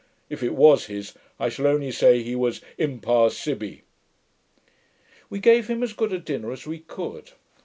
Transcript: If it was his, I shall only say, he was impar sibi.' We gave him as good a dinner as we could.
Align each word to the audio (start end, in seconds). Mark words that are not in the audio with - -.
If 0.31 0.41
it 0.41 0.55
was 0.55 0.87
his, 0.87 1.13
I 1.39 1.49
shall 1.49 1.67
only 1.67 1.91
say, 1.91 2.23
he 2.23 2.35
was 2.35 2.59
impar 2.79 3.29
sibi.' 3.29 3.83
We 5.29 5.37
gave 5.37 5.67
him 5.67 5.83
as 5.83 5.93
good 5.93 6.11
a 6.11 6.17
dinner 6.17 6.51
as 6.51 6.65
we 6.65 6.79
could. 6.79 7.33